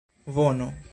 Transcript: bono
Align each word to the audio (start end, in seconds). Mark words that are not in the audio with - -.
bono 0.25 0.73